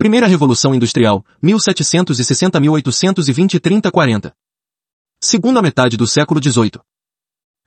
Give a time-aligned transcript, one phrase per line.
[0.00, 4.34] Primeira Revolução Industrial, 1760-1820-30-40.
[5.22, 6.80] Segunda metade do século XVIII.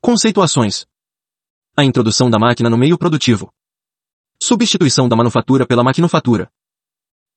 [0.02, 0.88] Conceituações.
[1.78, 3.54] A introdução da máquina no meio produtivo.
[4.42, 6.52] Substituição da manufatura pela maquinofatura.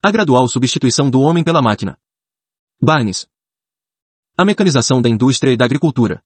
[0.03, 1.99] A gradual substituição do homem pela máquina.
[2.81, 3.29] Barnes.
[4.35, 6.25] A mecanização da indústria e da agricultura.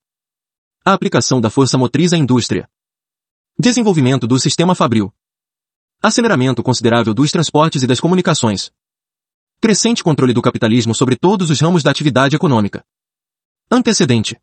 [0.84, 2.70] A aplicação da força motriz à indústria.
[3.58, 5.12] Desenvolvimento do sistema fabril.
[6.02, 8.72] Aceleramento considerável dos transportes e das comunicações.
[9.60, 12.82] Crescente controle do capitalismo sobre todos os ramos da atividade econômica.
[13.70, 14.40] Antecedente.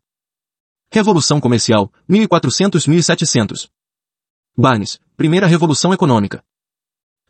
[0.88, 3.68] Revolução Comercial, 1400-1700.
[4.56, 6.44] Barnes, Primeira Revolução Econômica.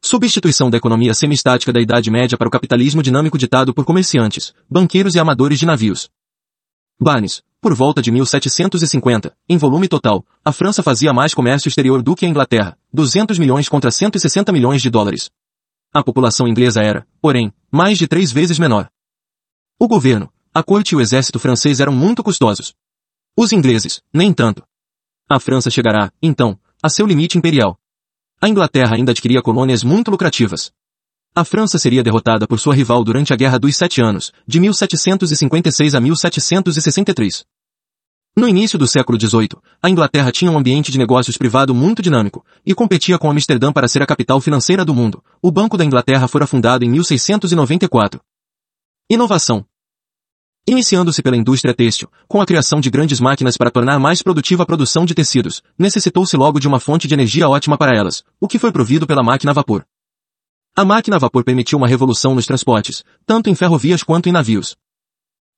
[0.02, 5.14] Substituição da economia semi-estática da Idade Média para o capitalismo dinâmico ditado por comerciantes, banqueiros
[5.14, 6.10] e amadores de navios.
[7.00, 12.16] Barnes, por volta de 1750, em volume total, a França fazia mais comércio exterior do
[12.16, 15.30] que a Inglaterra, 200 milhões contra 160 milhões de dólares.
[15.94, 18.90] A população inglesa era, porém, mais de três vezes menor.
[19.78, 22.74] O governo, a corte e o exército francês eram muito custosos.
[23.36, 24.64] Os ingleses, nem tanto.
[25.28, 27.78] A França chegará, então, a seu limite imperial.
[28.40, 30.72] A Inglaterra ainda adquiria colônias muito lucrativas.
[31.38, 35.94] A França seria derrotada por sua rival durante a Guerra dos Sete Anos, de 1756
[35.94, 37.44] a 1763.
[38.36, 39.50] No início do século XVIII,
[39.80, 43.86] a Inglaterra tinha um ambiente de negócios privado muito dinâmico, e competia com Amsterdã para
[43.86, 45.22] ser a capital financeira do mundo.
[45.40, 48.20] O Banco da Inglaterra fora fundado em 1694.
[49.08, 49.64] Inovação.
[50.66, 54.66] Iniciando-se pela indústria têxtil, com a criação de grandes máquinas para tornar mais produtiva a
[54.66, 58.58] produção de tecidos, necessitou-se logo de uma fonte de energia ótima para elas, o que
[58.58, 59.86] foi provido pela máquina a vapor.
[60.78, 64.76] A máquina a vapor permitiu uma revolução nos transportes, tanto em ferrovias quanto em navios.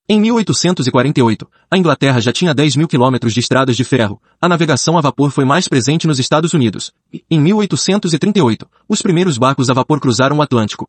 [0.08, 4.96] Em 1848, a Inglaterra já tinha 10 mil quilômetros de estradas de ferro, a navegação
[4.96, 9.74] a vapor foi mais presente nos Estados Unidos, e, em 1838, os primeiros barcos a
[9.74, 10.88] vapor cruzaram o Atlântico.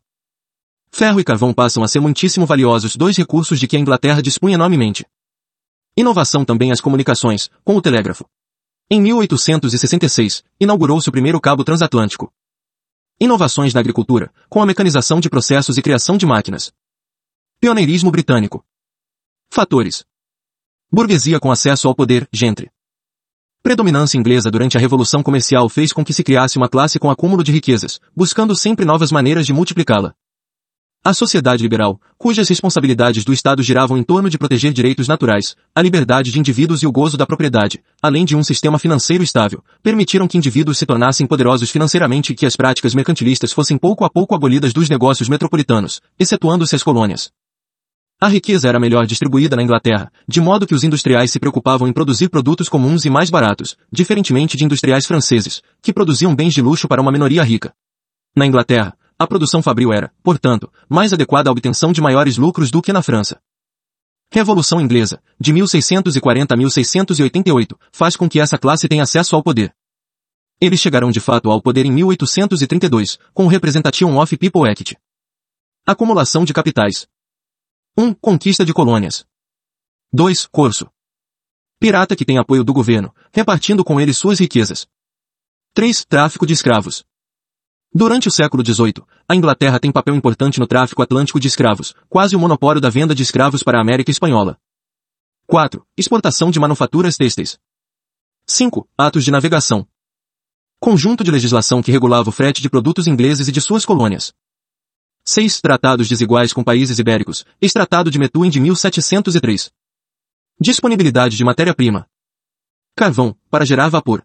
[0.90, 4.54] Ferro e carvão passam a ser muitíssimo valiosos dois recursos de que a Inglaterra dispunha
[4.54, 5.04] enormemente.
[5.94, 8.24] Inovação também as comunicações, com o telégrafo.
[8.90, 12.32] Em 1866, inaugurou-se o primeiro cabo transatlântico.
[13.24, 16.72] Inovações na agricultura, com a mecanização de processos e criação de máquinas.
[17.60, 18.64] Pioneirismo britânico.
[19.48, 20.04] Fatores.
[20.90, 22.68] Burguesia com acesso ao poder, gentry.
[23.62, 27.44] Predominância inglesa durante a Revolução Comercial fez com que se criasse uma classe com acúmulo
[27.44, 30.16] de riquezas, buscando sempre novas maneiras de multiplicá-la.
[31.04, 35.82] A sociedade liberal, cujas responsabilidades do Estado giravam em torno de proteger direitos naturais, a
[35.82, 40.28] liberdade de indivíduos e o gozo da propriedade, além de um sistema financeiro estável, permitiram
[40.28, 44.32] que indivíduos se tornassem poderosos financeiramente e que as práticas mercantilistas fossem pouco a pouco
[44.32, 47.32] abolidas dos negócios metropolitanos, excetuando-se as colônias.
[48.20, 51.92] A riqueza era melhor distribuída na Inglaterra, de modo que os industriais se preocupavam em
[51.92, 56.86] produzir produtos comuns e mais baratos, diferentemente de industriais franceses, que produziam bens de luxo
[56.86, 57.74] para uma minoria rica.
[58.36, 62.82] Na Inglaterra, a produção fabril era, portanto, mais adequada à obtenção de maiores lucros do
[62.82, 63.40] que na França.
[64.30, 69.74] Revolução Inglesa, de 1640 a 1688, faz com que essa classe tenha acesso ao poder.
[70.60, 74.96] Eles chegarão de fato ao poder em 1832, com o Representation of People Act.
[75.86, 77.06] Acumulação de capitais.
[77.98, 78.14] 1.
[78.14, 79.26] Conquista de colônias.
[80.12, 80.46] 2.
[80.46, 80.90] Corso.
[81.78, 84.86] Pirata que tem apoio do governo, repartindo com ele suas riquezas.
[85.74, 86.04] 3.
[86.04, 87.04] Tráfico de escravos.
[87.94, 92.34] Durante o século XVIII, a Inglaterra tem papel importante no tráfico atlântico de escravos, quase
[92.34, 94.58] o monopólio da venda de escravos para a América Espanhola.
[95.46, 95.86] 4.
[95.94, 97.58] Exportação de manufaturas têxteis.
[98.46, 98.88] 5.
[98.96, 99.86] Atos de navegação.
[100.80, 104.32] Conjunto de legislação que regulava o frete de produtos ingleses e de suas colônias.
[105.26, 105.60] 6.
[105.60, 109.70] Tratados desiguais com países ibéricos, ex-tratado de Methuen de 1703.
[110.58, 112.08] Disponibilidade de matéria-prima.
[112.96, 114.24] Carvão, para gerar vapor.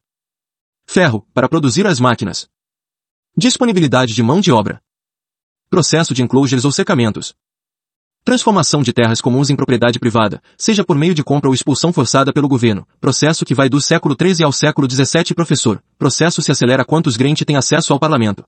[0.85, 2.49] Ferro, para produzir as máquinas.
[3.39, 4.81] Disponibilidade de mão de obra.
[5.69, 7.35] Processo de enclosures ou secamentos.
[8.23, 12.33] Transformação de terras comuns em propriedade privada, seja por meio de compra ou expulsão forçada
[12.33, 16.83] pelo governo, processo que vai do século XIII ao século XVII professor, processo se acelera
[16.83, 17.15] quanto os
[17.45, 18.43] têm acesso ao parlamento.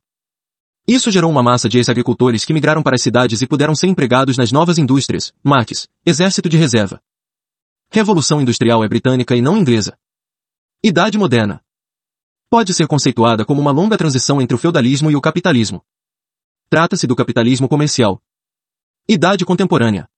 [0.88, 4.40] Isso gerou uma massa de ex-agricultores que migraram para as cidades e puderam ser empregados
[4.40, 7.00] nas novas indústrias, maques, exército de reserva.
[7.92, 9.96] Revolução industrial é britânica e não inglesa.
[10.84, 11.62] Idade moderna
[12.50, 15.86] pode ser conceituada como uma longa transição entre o feudalismo e o capitalismo.
[16.70, 18.22] Trata-se do capitalismo comercial.
[19.08, 20.10] Idade contemporânea.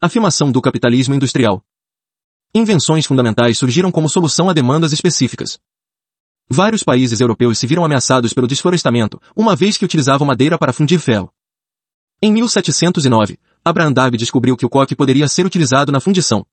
[0.00, 1.64] Afirmação do capitalismo industrial.
[2.52, 5.60] Invenções fundamentais surgiram como solução a demandas específicas.
[6.48, 10.98] Vários países europeus se viram ameaçados pelo desflorestamento, uma vez que utilizavam madeira para fundir
[10.98, 11.32] ferro.
[12.20, 16.46] Em 1709, Abraham Darby descobriu que o coque poderia ser utilizado na fundição.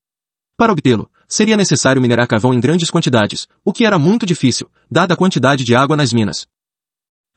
[0.57, 5.13] Para obtê-lo, seria necessário minerar carvão em grandes quantidades, o que era muito difícil, dada
[5.13, 6.45] a quantidade de água nas minas.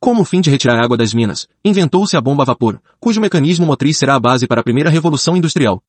[0.01, 3.97] Como fim de retirar água das minas, inventou-se a bomba a vapor, cujo mecanismo motriz
[3.97, 5.81] será a base para a primeira revolução industrial.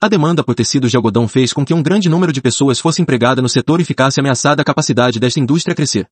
[0.00, 3.00] A demanda por tecidos de algodão fez com que um grande número de pessoas fosse
[3.00, 6.10] empregada no setor e ficasse ameaçada a capacidade desta indústria crescer.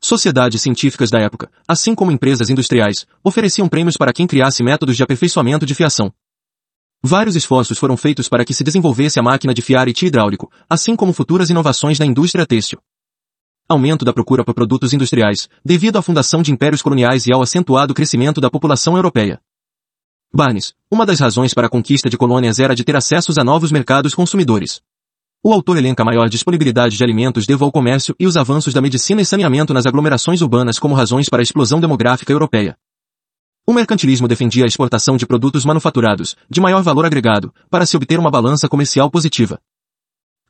[0.00, 5.02] Sociedades científicas da época, assim como empresas industriais, ofereciam prêmios para quem criasse métodos de
[5.02, 6.10] aperfeiçoamento de fiação.
[7.06, 10.50] Vários esforços foram feitos para que se desenvolvesse a máquina de fiar e tiro hidráulico,
[10.66, 12.78] assim como futuras inovações na indústria têxtil.
[13.68, 17.92] Aumento da procura por produtos industriais, devido à fundação de impérios coloniais e ao acentuado
[17.92, 19.38] crescimento da população europeia.
[20.32, 23.70] Barnes, uma das razões para a conquista de colônias era de ter acessos a novos
[23.70, 24.80] mercados consumidores.
[25.42, 28.80] O autor elenca a maior disponibilidade de alimentos devido ao comércio e os avanços da
[28.80, 32.78] medicina e saneamento nas aglomerações urbanas como razões para a explosão demográfica europeia.
[33.66, 38.18] O mercantilismo defendia a exportação de produtos manufaturados, de maior valor agregado, para se obter
[38.18, 39.58] uma balança comercial positiva.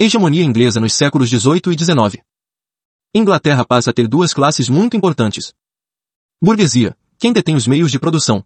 [0.00, 2.24] Hegemonia inglesa nos séculos XVIII e XIX.
[3.14, 5.54] Inglaterra passa a ter duas classes muito importantes.
[6.42, 8.44] Burguesia, quem detém os meios de produção.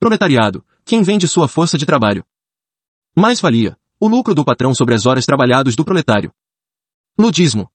[0.00, 2.24] Proletariado, quem vende sua força de trabalho.
[3.16, 6.32] Mais-valia, o lucro do patrão sobre as horas trabalhadas do proletário.
[7.16, 7.70] Ludismo,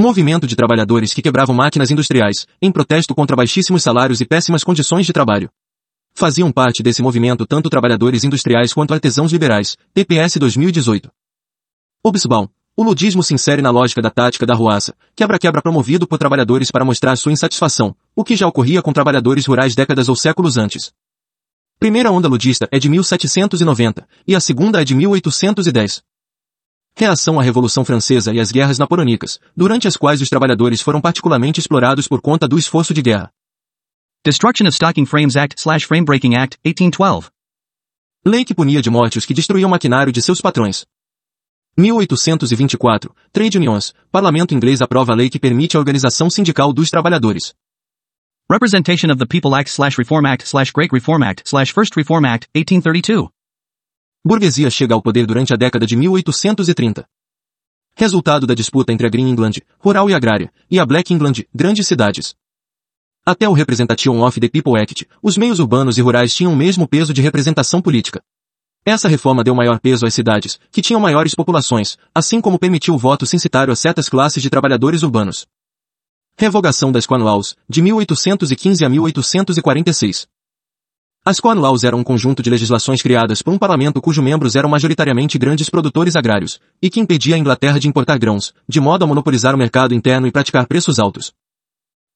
[0.00, 5.04] Movimento de trabalhadores que quebravam máquinas industriais, em protesto contra baixíssimos salários e péssimas condições
[5.04, 5.50] de trabalho.
[6.14, 11.10] Faziam parte desse movimento tanto trabalhadores industriais quanto artesãos liberais, TPS 2018.
[12.04, 12.46] Obsbaum.
[12.76, 16.84] O ludismo se insere na lógica da tática da ruaça, quebra-quebra promovido por trabalhadores para
[16.84, 20.92] mostrar sua insatisfação, o que já ocorria com trabalhadores rurais décadas ou séculos antes.
[21.80, 26.04] Primeira onda ludista é de 1790, e a segunda é de 1810.
[27.00, 31.60] Reação à Revolução Francesa e às guerras napoleônicas, durante as quais os trabalhadores foram particularmente
[31.60, 33.30] explorados por conta do esforço de guerra.
[34.26, 37.30] Destruction of Stocking Frames Act slash Frame Breaking Act, 1812.
[38.26, 40.86] Lei que punia de morte os que destruíam o maquinário de seus patrões.
[41.76, 43.14] 1824.
[43.32, 43.94] Trade Unions.
[44.10, 47.54] Parlamento inglês aprova a lei que permite a organização sindical dos trabalhadores.
[48.50, 52.24] Representation of the People Act slash Reform Act slash Great Reform Act slash First Reform
[52.24, 53.28] Act, 1832.
[54.24, 57.06] Burguesia chega ao poder durante a década de 1830.
[57.94, 61.86] Resultado da disputa entre a Green England, rural e agrária, e a Black England, grandes
[61.86, 62.34] cidades.
[63.24, 66.88] Até o Representation of the People Act, os meios urbanos e rurais tinham o mesmo
[66.88, 68.22] peso de representação política.
[68.84, 72.98] Essa reforma deu maior peso às cidades, que tinham maiores populações, assim como permitiu o
[72.98, 75.46] voto censitário a certas classes de trabalhadores urbanos.
[76.36, 80.28] Revogação das Corn Laws, de 1815 a 1846.
[81.28, 84.70] As Corn Laws eram um conjunto de legislações criadas por um parlamento cujos membros eram
[84.70, 89.06] majoritariamente grandes produtores agrários, e que impedia a Inglaterra de importar grãos, de modo a
[89.06, 91.34] monopolizar o mercado interno e praticar preços altos.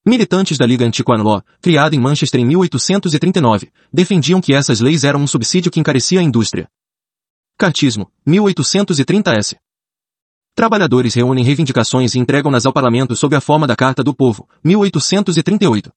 [0.03, 5.21] Militantes da Liga Anti-Corn Law, criada em Manchester em 1839, defendiam que essas leis eram
[5.21, 6.67] um subsídio que encarecia a indústria.
[7.59, 9.57] Cartismo, 1830s.
[10.55, 15.93] Trabalhadores reúnem reivindicações e entregam-nas ao parlamento sob a forma da Carta do Povo, 1838.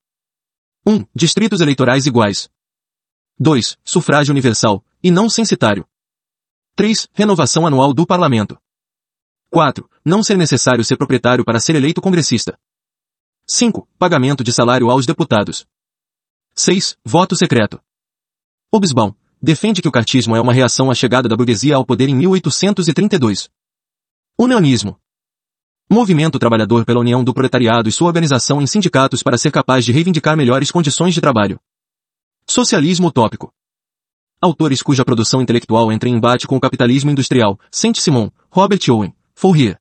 [0.85, 1.05] 1.
[1.15, 2.49] Distritos eleitorais iguais,
[3.37, 3.77] 2.
[3.83, 5.85] Sufrágio universal, e não censitário.
[6.75, 7.09] 3.
[7.13, 8.57] Renovação anual do parlamento.
[9.49, 9.89] 4.
[10.05, 12.57] Não ser necessário ser proprietário para ser eleito congressista.
[13.45, 13.87] 5.
[13.99, 15.65] Pagamento de salário aos deputados.
[16.55, 16.97] 6.
[17.03, 17.81] Voto secreto.
[18.71, 22.15] Obisbaum defende que o cartismo é uma reação à chegada da burguesia ao poder em
[22.15, 23.49] 1832.
[24.39, 24.97] Unionismo.
[25.89, 29.91] Movimento trabalhador pela união do proletariado e sua organização em sindicatos para ser capaz de
[29.91, 31.59] reivindicar melhores condições de trabalho.
[32.47, 33.51] Socialismo utópico.
[34.39, 39.79] Autores cuja produção intelectual entra em embate com o capitalismo industrial, Saint-Simon, Robert Owen, Fourier.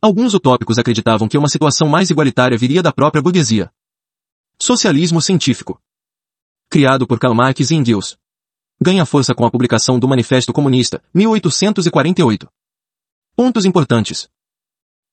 [0.00, 3.70] Alguns utópicos acreditavam que uma situação mais igualitária viria da própria burguesia.
[4.58, 5.78] Socialismo científico.
[6.70, 8.16] Criado por Karl Marx e Engels.
[8.80, 12.48] Ganha força com a publicação do Manifesto Comunista, 1848.
[13.36, 14.30] Pontos importantes.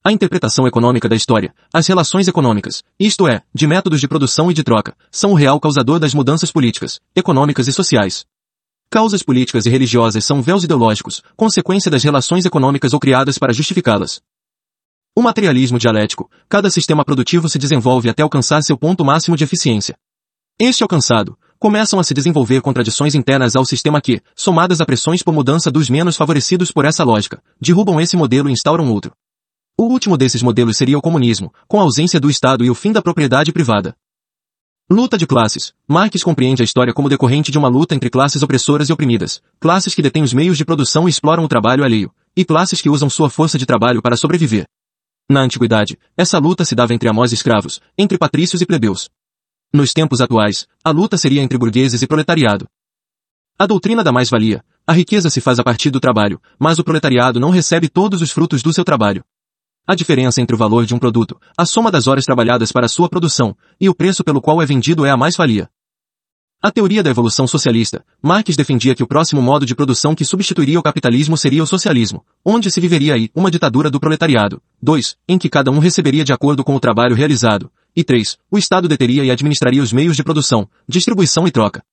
[0.05, 4.53] A interpretação econômica da história, as relações econômicas, isto é, de métodos de produção e
[4.53, 8.25] de troca, são o real causador das mudanças políticas, econômicas e sociais.
[8.89, 14.21] Causas políticas e religiosas são véus ideológicos, consequência das relações econômicas ou criadas para justificá-las.
[15.15, 19.95] O materialismo dialético, cada sistema produtivo se desenvolve até alcançar seu ponto máximo de eficiência.
[20.59, 25.33] Este alcançado, começam a se desenvolver contradições internas ao sistema que, somadas a pressões por
[25.33, 29.13] mudança dos menos favorecidos por essa lógica, derrubam esse modelo e instauram outro.
[29.77, 32.91] O último desses modelos seria o comunismo, com a ausência do Estado e o fim
[32.91, 33.95] da propriedade privada.
[34.87, 35.73] Luta de classes.
[35.87, 39.95] Marx compreende a história como decorrente de uma luta entre classes opressoras e oprimidas, classes
[39.95, 43.09] que detêm os meios de produção e exploram o trabalho alheio, e classes que usam
[43.09, 44.67] sua força de trabalho para sobreviver.
[45.27, 49.09] Na antiguidade, essa luta se dava entre amós e escravos, entre patrícios e plebeus.
[49.73, 52.67] Nos tempos atuais, a luta seria entre burgueses e proletariado.
[53.57, 54.63] A doutrina da mais-valia.
[54.85, 58.29] A riqueza se faz a partir do trabalho, mas o proletariado não recebe todos os
[58.29, 59.23] frutos do seu trabalho.
[59.85, 63.09] A diferença entre o valor de um produto, a soma das horas trabalhadas para sua
[63.09, 65.69] produção, e o preço pelo qual é vendido é a mais-valia.
[66.61, 70.79] A teoria da evolução socialista, Marx defendia que o próximo modo de produção que substituiria
[70.79, 74.61] o capitalismo seria o socialismo, onde se viveria aí uma ditadura do proletariado.
[74.81, 75.17] 2.
[75.27, 77.69] Em que cada um receberia de acordo com o trabalho realizado.
[77.93, 78.37] E 3.
[78.49, 81.83] O Estado deteria e administraria os meios de produção, distribuição e troca.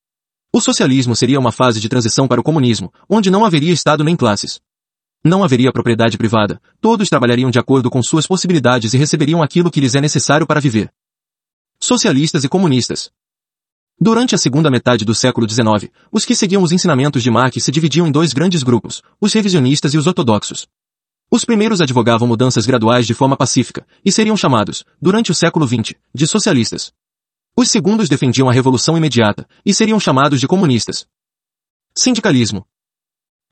[0.52, 4.14] O socialismo seria uma fase de transição para o comunismo, onde não haveria Estado nem
[4.14, 4.61] classes.
[5.23, 9.81] Não haveria propriedade privada, todos trabalhariam de acordo com suas possibilidades e receberiam aquilo que
[9.81, 10.91] lhes é necessário para viver.
[11.79, 13.11] Socialistas e comunistas.
[14.00, 17.71] Durante a segunda metade do século XIX, os que seguiam os ensinamentos de Marx se
[17.71, 20.67] dividiam em dois grandes grupos, os revisionistas e os ortodoxos.
[21.31, 25.95] Os primeiros advogavam mudanças graduais de forma pacífica, e seriam chamados, durante o século XX,
[26.15, 26.95] de socialistas.
[27.55, 31.07] Os segundos defendiam a revolução imediata, e seriam chamados de comunistas.
[31.95, 32.67] Sindicalismo.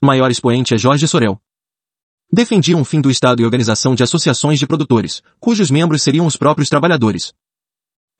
[0.03, 1.39] Maior expoente é Jorge Sorel.
[2.31, 6.37] Defendiam o fim do Estado e organização de associações de produtores, cujos membros seriam os
[6.37, 7.33] próprios trabalhadores.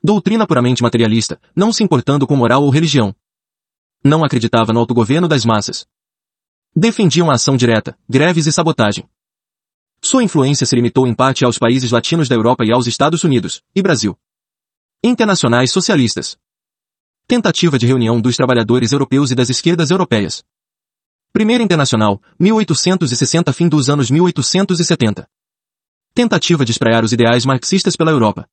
[0.03, 3.15] Doutrina puramente materialista, não se importando com moral ou religião.
[4.03, 5.85] Não acreditava no autogoverno das massas.
[6.75, 9.07] Defendiam a ação direta, greves e sabotagem.
[10.01, 13.61] Sua influência se limitou em parte aos países latinos da Europa e aos Estados Unidos,
[13.75, 14.17] e Brasil.
[15.03, 16.37] Internacionais socialistas.
[17.27, 20.43] Tentativa de reunião dos trabalhadores europeus e das esquerdas europeias.
[21.31, 25.29] Primeira Internacional, 1860 fim dos anos 1870.
[26.11, 28.49] Tentativa de espraiar os ideais marxistas pela Europa.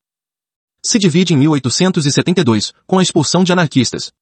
[0.83, 4.13] Se divide em 1872, com a expulsão de anarquistas.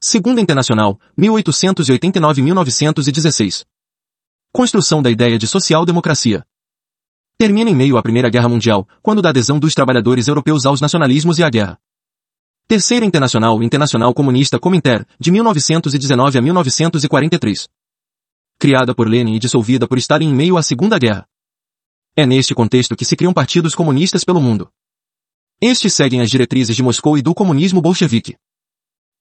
[0.00, 3.64] Segunda Internacional, 1889-1916.
[4.52, 6.46] Construção da ideia de social-democracia.
[7.36, 11.40] Termina em meio à Primeira Guerra Mundial, quando da adesão dos trabalhadores europeus aos nacionalismos
[11.40, 11.76] e à guerra.
[12.66, 17.68] Terceira Internacional Internacional Comunista Cominter, de 1919 a 1943.
[18.58, 21.26] Criada por Lenin e dissolvida por estarem em meio à Segunda Guerra.
[22.16, 24.70] É neste contexto que se criam partidos comunistas pelo mundo.
[25.60, 28.34] Estes seguem as diretrizes de Moscou e do comunismo bolchevique.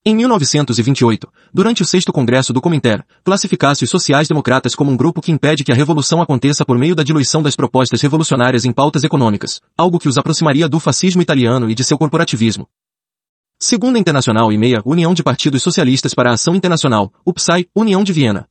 [0.06, 5.34] Em 1928, durante o sexto congresso do Cominter, classificasse os sociais-democratas como um grupo que
[5.34, 9.60] impede que a revolução aconteça por meio da diluição das propostas revolucionárias em pautas econômicas,
[9.78, 12.70] algo que os aproximaria do fascismo italiano e de seu corporativismo.
[13.66, 18.12] Segunda Internacional e meia União de Partidos Socialistas para a Ação Internacional, UPSAI, União de
[18.12, 18.46] Viena.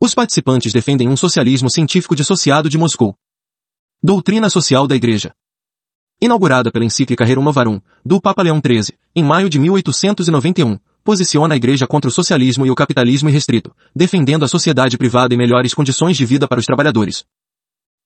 [0.00, 3.16] Os participantes defendem um socialismo científico dissociado de Moscou.
[4.00, 5.34] Doutrina Social da Igreja.
[6.20, 11.56] Inaugurada pela encíclica Rerum Novarum, do Papa Leão XIII, em maio de 1891, posiciona a
[11.56, 16.16] Igreja contra o socialismo e o capitalismo irrestrito, defendendo a sociedade privada e melhores condições
[16.16, 17.24] de vida para os trabalhadores.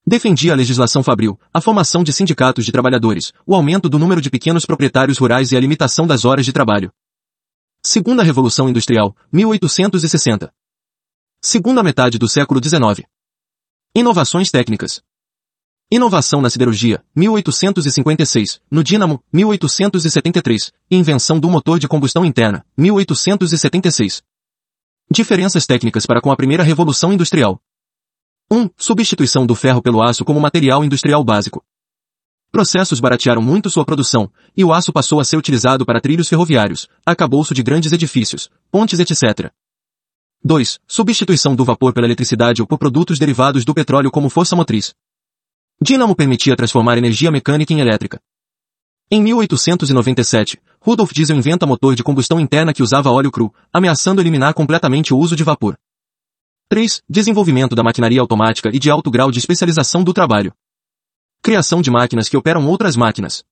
[0.08, 4.30] Defendia a legislação fabril, a formação de sindicatos de trabalhadores, o aumento do número de
[4.30, 6.92] pequenos proprietários rurais e a limitação das horas de trabalho.
[7.82, 10.52] Segunda Revolução Industrial, 1860.
[11.42, 13.04] Segunda metade do século XIX.
[13.96, 15.02] Inovações técnicas.
[15.90, 24.22] Inovação na siderurgia, 1856, no dínamo, 1873, invenção do motor de combustão interna, 1876.
[25.10, 27.60] Diferenças técnicas para com a primeira revolução industrial,
[28.48, 28.70] 1.
[28.76, 31.64] Substituição do ferro pelo aço como material industrial básico.
[32.52, 36.88] Processos baratearam muito sua produção, e o aço passou a ser utilizado para trilhos ferroviários,
[37.04, 39.50] acabouço de grandes edifícios, pontes etc.
[40.44, 40.78] 2.
[40.86, 44.94] Substituição do vapor pela eletricidade ou por produtos derivados do petróleo como força motriz.
[45.82, 48.20] Dínamo permitia transformar energia mecânica em elétrica.
[49.10, 54.54] Em 1897, Rudolf Diesel inventa motor de combustão interna que usava óleo cru, ameaçando eliminar
[54.54, 55.76] completamente o uso de vapor.
[56.68, 57.00] 3.
[57.08, 60.52] Desenvolvimento da maquinaria automática e de alto grau de especialização do trabalho.
[61.40, 63.44] Criação de máquinas que operam outras máquinas.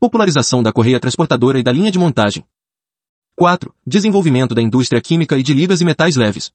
[0.00, 2.44] Popularização da correia transportadora e da linha de montagem.
[3.36, 3.72] 4.
[3.86, 6.50] Desenvolvimento da indústria química e de ligas e metais leves.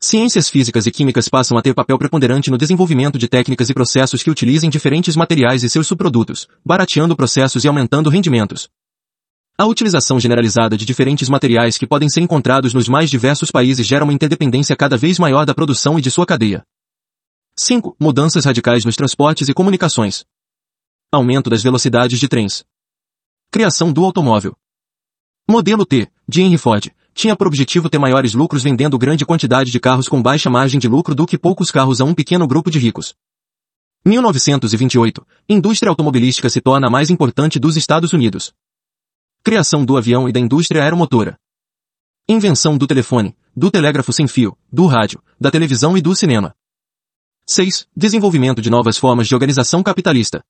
[0.00, 4.20] Ciências físicas e químicas passam a ter papel preponderante no desenvolvimento de técnicas e processos
[4.20, 8.68] que utilizem diferentes materiais e seus subprodutos, barateando processos e aumentando rendimentos.
[9.58, 14.02] A utilização generalizada de diferentes materiais que podem ser encontrados nos mais diversos países gera
[14.02, 16.64] uma interdependência cada vez maior da produção e de sua cadeia.
[17.58, 17.94] 5.
[18.00, 20.24] Mudanças radicais nos transportes e comunicações.
[21.12, 22.64] Aumento das velocidades de trens.
[23.50, 24.56] Criação do automóvel.
[25.46, 29.78] Modelo T, de Henry Ford, tinha por objetivo ter maiores lucros vendendo grande quantidade de
[29.78, 32.78] carros com baixa margem de lucro do que poucos carros a um pequeno grupo de
[32.78, 33.14] ricos.
[34.06, 35.26] 1928.
[35.46, 38.54] Indústria automobilística se torna a mais importante dos Estados Unidos.
[39.44, 41.36] Criação do avião e da indústria aeromotora.
[42.28, 46.54] Invenção do telefone, do telégrafo sem fio, do rádio, da televisão e do cinema.
[47.44, 47.88] 6.
[47.96, 50.44] Desenvolvimento de novas formas de organização capitalista.